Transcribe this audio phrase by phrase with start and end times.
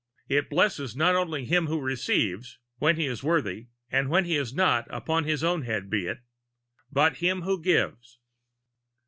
[0.27, 4.51] It blesses not only him who receives (when he is worthy; and when he is
[4.51, 6.21] not upon his own head be it),
[6.91, 8.17] but him who gives.